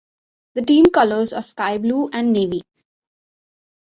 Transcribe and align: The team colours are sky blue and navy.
The 0.55 0.63
team 0.63 0.85
colours 0.85 1.31
are 1.31 1.43
sky 1.43 1.77
blue 1.77 2.09
and 2.11 2.33
navy. 2.33 2.63